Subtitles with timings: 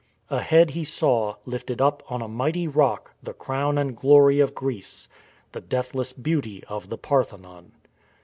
[0.31, 5.07] Ahead he saw, lifted up on a mighty rock, the crown and glory of Greece,—
[5.51, 7.71] the deathless beauty of the Parthenon.